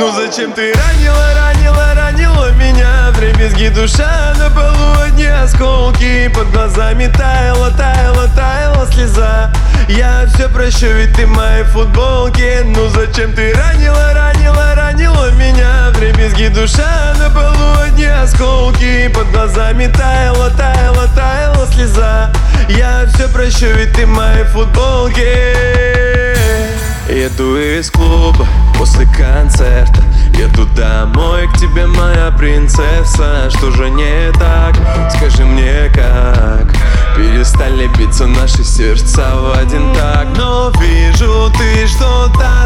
[0.00, 3.10] Ну зачем ты ранила, ранила, ранила меня?
[3.10, 6.28] Дребезги душа на полу одни осколки.
[6.28, 9.52] Под глазами таяла, таяла, таяла слеза.
[9.90, 15.90] Я все прощу, ведь ты в моей футболке Ну зачем ты ранила, ранила, ранила меня?
[15.90, 19.08] Дребезги душа на полу одни осколки.
[19.08, 22.32] Под глазами таяла, таяла, таяла слеза.
[22.70, 25.44] Я все прощу, ведь ты в моей футболке
[27.06, 28.46] Еду из клуба
[28.80, 30.02] после концерта.
[30.38, 33.50] Еду домой к тебе, моя принцесса.
[33.50, 34.74] Что же не так?
[35.14, 36.74] Скажи мне как?
[37.14, 42.59] Перестали биться наши сердца в один так Но вижу, ты что-то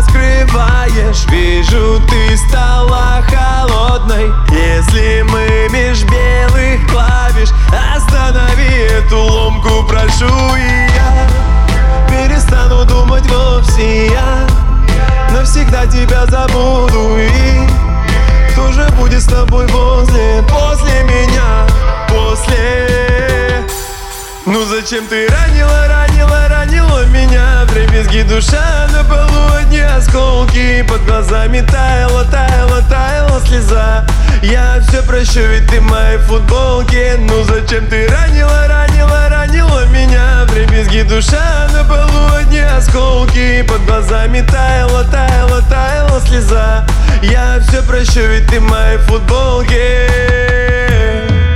[24.47, 27.65] Ну зачем ты ранила, ранила, ранила меня?
[27.65, 34.05] В дребезги душа на полу одни осколки Под глазами таяла, таяла, таяла слеза.
[34.43, 37.17] Я все прощу, ведь ты в моей футболке.
[37.21, 40.45] Ну зачем ты ранила, ранила, ранила меня?
[40.47, 46.87] В дребезги душа на полу одни осколки Под глазами таяла, таяла, таяла слеза.
[47.23, 50.07] Я все прощу, ведь ты в моей футболке.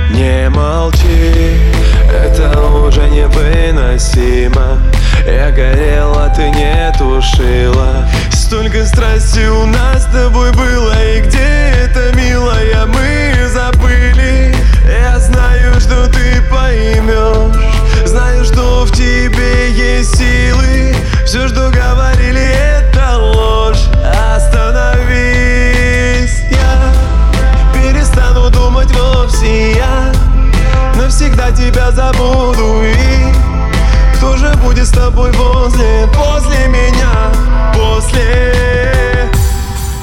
[0.09, 1.78] Не молчи,
[2.39, 4.79] это уже невыносимо.
[5.25, 8.07] Я горела, ты не тушила.
[8.31, 13.08] Столько страсти у нас с тобой было И где это, милая, мы
[31.49, 37.31] Навсегда тебя забуду и Кто же будет с тобой возле, после меня,
[37.73, 39.29] после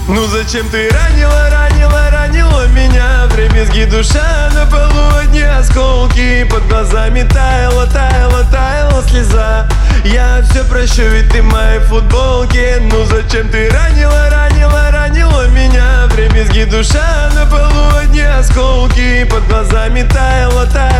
[0.08, 3.26] Ну зачем ты ранила, ранила, ранила меня?
[3.26, 6.44] В дребезги душа на полу одни осколки.
[6.50, 9.68] Под глазами таяла, таяла, таяла слеза.
[10.04, 12.78] Я все прощу, ведь ты в моей футболке.
[12.80, 16.06] Ну зачем ты ранила, ранила, ранила меня?
[16.08, 19.24] В дребезги душа на полу одни осколки.
[19.24, 20.95] Под глазами таяла, таяла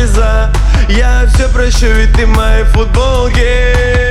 [0.00, 0.50] слеза.
[0.88, 4.09] Я все прощу, ведь ты в моей футболке